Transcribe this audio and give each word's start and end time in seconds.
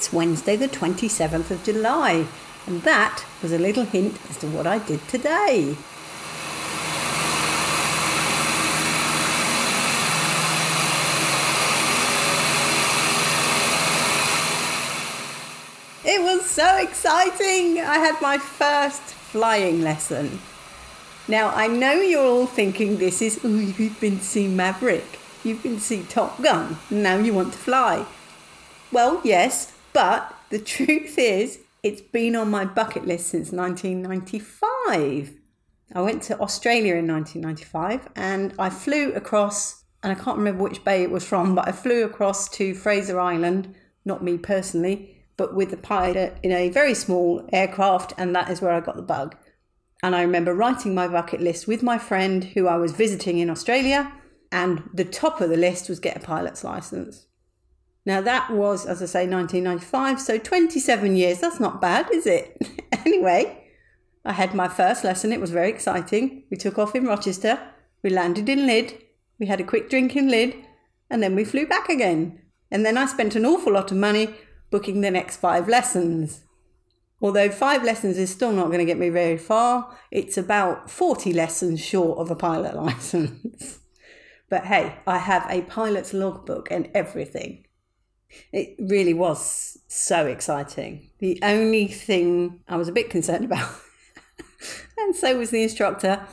It's 0.00 0.14
Wednesday, 0.14 0.56
the 0.56 0.66
27th 0.66 1.50
of 1.50 1.62
July, 1.62 2.26
and 2.66 2.82
that 2.84 3.22
was 3.42 3.52
a 3.52 3.58
little 3.58 3.84
hint 3.84 4.18
as 4.30 4.38
to 4.38 4.46
what 4.46 4.66
I 4.66 4.78
did 4.78 5.06
today. 5.08 5.76
It 16.02 16.22
was 16.22 16.46
so 16.46 16.78
exciting! 16.78 17.78
I 17.82 17.98
had 17.98 18.22
my 18.22 18.38
first 18.38 19.02
flying 19.02 19.82
lesson. 19.82 20.40
Now, 21.28 21.50
I 21.50 21.66
know 21.66 21.92
you're 21.92 22.24
all 22.24 22.46
thinking 22.46 22.96
this 22.96 23.20
is, 23.20 23.38
oh, 23.44 23.48
you've 23.48 24.00
been 24.00 24.16
to 24.16 24.24
see 24.24 24.48
Maverick, 24.48 25.18
you've 25.44 25.62
been 25.62 25.74
to 25.74 25.82
see 25.82 26.04
Top 26.04 26.42
Gun, 26.42 26.78
and 26.88 27.02
now 27.02 27.18
you 27.18 27.34
want 27.34 27.52
to 27.52 27.58
fly. 27.58 28.06
Well, 28.90 29.20
yes, 29.22 29.74
but 29.92 30.34
the 30.50 30.58
truth 30.76 31.18
is, 31.18 31.60
it's 31.82 32.02
been 32.02 32.36
on 32.36 32.50
my 32.50 32.64
bucket 32.64 33.06
list 33.06 33.28
since 33.28 33.52
1995. 33.52 35.34
I 35.92 36.00
went 36.02 36.22
to 36.24 36.38
Australia 36.38 36.94
in 36.96 37.08
1995 37.08 38.08
and 38.14 38.54
I 38.58 38.70
flew 38.70 39.12
across, 39.12 39.84
and 40.02 40.12
I 40.12 40.14
can't 40.14 40.38
remember 40.38 40.62
which 40.62 40.84
bay 40.84 41.02
it 41.02 41.10
was 41.10 41.24
from, 41.24 41.54
but 41.54 41.66
I 41.66 41.72
flew 41.72 42.04
across 42.04 42.48
to 42.50 42.74
Fraser 42.74 43.18
Island, 43.18 43.74
not 44.04 44.22
me 44.22 44.38
personally, 44.38 45.16
but 45.36 45.54
with 45.54 45.70
the 45.70 45.76
pilot 45.76 46.36
in 46.42 46.52
a 46.52 46.68
very 46.68 46.94
small 46.94 47.48
aircraft, 47.52 48.12
and 48.18 48.36
that 48.36 48.50
is 48.50 48.60
where 48.60 48.72
I 48.72 48.80
got 48.80 48.96
the 48.96 49.02
bug. 49.02 49.36
And 50.02 50.14
I 50.14 50.22
remember 50.22 50.54
writing 50.54 50.94
my 50.94 51.08
bucket 51.08 51.40
list 51.40 51.66
with 51.66 51.82
my 51.82 51.98
friend 51.98 52.44
who 52.44 52.68
I 52.68 52.76
was 52.76 52.92
visiting 52.92 53.38
in 53.38 53.50
Australia, 53.50 54.12
and 54.52 54.88
the 54.92 55.04
top 55.04 55.40
of 55.40 55.50
the 55.50 55.56
list 55.56 55.88
was 55.88 55.98
get 55.98 56.16
a 56.16 56.20
pilot's 56.20 56.62
license. 56.62 57.26
Now, 58.10 58.20
that 58.22 58.50
was, 58.50 58.86
as 58.86 59.00
I 59.00 59.06
say, 59.06 59.28
1995, 59.28 60.20
so 60.20 60.36
27 60.36 61.14
years. 61.14 61.38
That's 61.38 61.60
not 61.60 61.80
bad, 61.80 62.10
is 62.12 62.26
it? 62.26 62.60
anyway, 63.06 63.68
I 64.24 64.32
had 64.32 64.52
my 64.52 64.66
first 64.66 65.04
lesson. 65.04 65.32
It 65.32 65.40
was 65.40 65.52
very 65.52 65.70
exciting. 65.70 66.42
We 66.50 66.56
took 66.56 66.76
off 66.76 66.96
in 66.96 67.04
Rochester, 67.06 67.60
we 68.02 68.10
landed 68.10 68.48
in 68.48 68.66
Lydd, 68.66 69.00
we 69.38 69.46
had 69.46 69.60
a 69.60 69.64
quick 69.64 69.88
drink 69.88 70.16
in 70.16 70.26
Lydd, 70.26 70.56
and 71.08 71.22
then 71.22 71.36
we 71.36 71.44
flew 71.44 71.68
back 71.68 71.88
again. 71.88 72.42
And 72.68 72.84
then 72.84 72.98
I 72.98 73.06
spent 73.06 73.36
an 73.36 73.46
awful 73.46 73.74
lot 73.74 73.92
of 73.92 73.96
money 73.96 74.34
booking 74.72 75.02
the 75.02 75.12
next 75.12 75.36
five 75.36 75.68
lessons. 75.68 76.42
Although 77.22 77.50
five 77.50 77.84
lessons 77.84 78.18
is 78.18 78.30
still 78.30 78.50
not 78.50 78.72
going 78.72 78.80
to 78.80 78.84
get 78.84 78.98
me 78.98 79.10
very 79.10 79.38
far, 79.38 79.96
it's 80.10 80.36
about 80.36 80.90
40 80.90 81.32
lessons 81.32 81.78
short 81.78 82.18
of 82.18 82.28
a 82.28 82.34
pilot 82.34 82.74
license. 82.84 83.78
but 84.48 84.64
hey, 84.64 84.96
I 85.06 85.18
have 85.18 85.46
a 85.48 85.62
pilot's 85.62 86.12
logbook 86.12 86.72
and 86.72 86.90
everything. 86.92 87.66
It 88.52 88.76
really 88.78 89.14
was 89.14 89.78
so 89.88 90.26
exciting. 90.26 91.10
The 91.18 91.38
only 91.42 91.88
thing 91.88 92.60
I 92.68 92.76
was 92.76 92.88
a 92.88 92.92
bit 92.92 93.10
concerned 93.10 93.44
about, 93.46 93.70
and 94.98 95.14
so 95.14 95.36
was 95.38 95.50
the 95.50 95.62
instructor, 95.62 96.26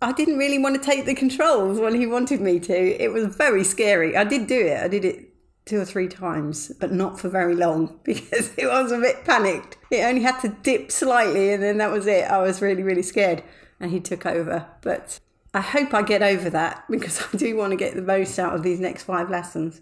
I 0.00 0.12
didn't 0.12 0.38
really 0.38 0.58
want 0.58 0.76
to 0.76 0.80
take 0.80 1.06
the 1.06 1.14
controls 1.14 1.80
when 1.80 1.94
he 1.94 2.06
wanted 2.06 2.40
me 2.40 2.60
to. 2.60 3.02
It 3.02 3.12
was 3.12 3.34
very 3.34 3.64
scary. 3.64 4.16
I 4.16 4.24
did 4.24 4.46
do 4.46 4.60
it. 4.66 4.80
I 4.80 4.88
did 4.88 5.04
it 5.04 5.34
two 5.64 5.80
or 5.80 5.84
three 5.84 6.08
times, 6.08 6.72
but 6.80 6.92
not 6.92 7.20
for 7.20 7.28
very 7.28 7.54
long 7.54 7.98
because 8.04 8.50
it 8.56 8.66
was 8.66 8.92
a 8.92 8.98
bit 8.98 9.24
panicked. 9.24 9.76
It 9.90 10.04
only 10.04 10.22
had 10.22 10.38
to 10.40 10.48
dip 10.48 10.92
slightly 10.92 11.52
and 11.52 11.62
then 11.62 11.78
that 11.78 11.90
was 11.90 12.06
it. 12.06 12.24
I 12.24 12.38
was 12.38 12.62
really, 12.62 12.82
really 12.82 13.02
scared 13.02 13.42
and 13.80 13.90
he 13.90 14.00
took 14.00 14.24
over. 14.24 14.66
But 14.82 15.18
I 15.52 15.60
hope 15.60 15.92
I 15.92 16.02
get 16.02 16.22
over 16.22 16.48
that 16.50 16.84
because 16.90 17.22
I 17.32 17.36
do 17.36 17.56
want 17.56 17.72
to 17.72 17.76
get 17.76 17.94
the 17.94 18.02
most 18.02 18.38
out 18.38 18.54
of 18.54 18.62
these 18.62 18.80
next 18.80 19.02
five 19.02 19.30
lessons. 19.30 19.80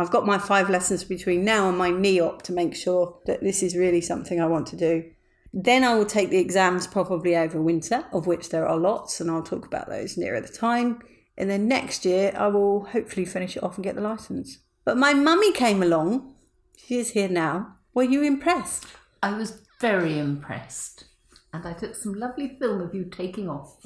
I've 0.00 0.10
got 0.10 0.26
my 0.26 0.38
five 0.38 0.70
lessons 0.70 1.04
between 1.04 1.44
now 1.44 1.68
and 1.68 1.76
my 1.76 1.90
knee 1.90 2.18
NEOP 2.18 2.42
to 2.42 2.52
make 2.52 2.74
sure 2.74 3.18
that 3.26 3.42
this 3.42 3.62
is 3.62 3.76
really 3.76 4.00
something 4.00 4.40
I 4.40 4.46
want 4.46 4.66
to 4.68 4.76
do. 4.76 5.10
Then 5.52 5.82
I 5.84 5.94
will 5.94 6.06
take 6.06 6.30
the 6.30 6.38
exams 6.38 6.86
probably 6.86 7.36
over 7.36 7.60
winter, 7.60 8.04
of 8.12 8.26
which 8.26 8.50
there 8.50 8.66
are 8.66 8.76
lots, 8.76 9.20
and 9.20 9.30
I'll 9.30 9.42
talk 9.42 9.66
about 9.66 9.88
those 9.88 10.16
nearer 10.16 10.40
the 10.40 10.48
time. 10.48 11.00
And 11.36 11.50
then 11.50 11.68
next 11.68 12.04
year 12.04 12.32
I 12.36 12.48
will 12.48 12.84
hopefully 12.86 13.24
finish 13.24 13.56
it 13.56 13.62
off 13.62 13.76
and 13.76 13.84
get 13.84 13.94
the 13.94 14.00
license. 14.00 14.58
But 14.84 14.96
my 14.96 15.12
mummy 15.14 15.52
came 15.52 15.82
along. 15.82 16.34
She 16.76 16.98
is 16.98 17.12
here 17.12 17.28
now. 17.28 17.76
Were 17.94 18.04
you 18.04 18.22
impressed? 18.22 18.86
I 19.22 19.36
was 19.36 19.62
very 19.80 20.18
impressed. 20.18 21.04
And 21.52 21.66
I 21.66 21.72
took 21.72 21.96
some 21.96 22.14
lovely 22.14 22.56
film 22.60 22.80
of 22.80 22.94
you 22.94 23.04
taking 23.04 23.48
off. 23.48 23.84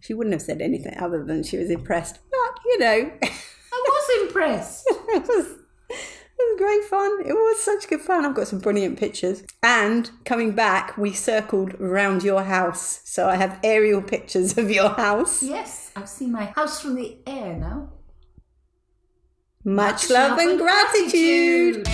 She 0.00 0.12
wouldn't 0.12 0.34
have 0.34 0.42
said 0.42 0.60
anything 0.60 0.96
other 0.98 1.24
than 1.24 1.42
she 1.42 1.56
was 1.56 1.70
impressed. 1.70 2.18
But, 2.30 2.60
you 2.64 2.78
know. 2.78 3.12
I 3.22 3.84
was 3.86 4.22
impressed. 4.26 4.83
it 5.22 5.28
was 5.28 5.46
it 6.36 6.58
was 6.58 6.58
great 6.58 6.84
fun. 6.84 7.20
It 7.24 7.32
was 7.32 7.62
such 7.62 7.88
good 7.88 8.00
fun. 8.00 8.26
I've 8.26 8.34
got 8.34 8.48
some 8.48 8.58
brilliant 8.58 8.98
pictures. 8.98 9.44
And 9.62 10.10
coming 10.24 10.52
back, 10.52 10.98
we 10.98 11.12
circled 11.12 11.74
around 11.74 12.24
your 12.24 12.42
house. 12.42 13.00
So 13.04 13.28
I 13.28 13.36
have 13.36 13.60
aerial 13.62 14.02
pictures 14.02 14.58
of 14.58 14.70
your 14.70 14.88
house. 14.90 15.42
Yes, 15.42 15.92
I've 15.94 16.08
seen 16.08 16.32
my 16.32 16.46
house 16.46 16.80
from 16.80 16.96
the 16.96 17.18
air 17.26 17.56
now. 17.56 17.90
Much, 19.64 20.10
love, 20.10 20.38
and 20.38 20.58
gratitude. 20.58 21.88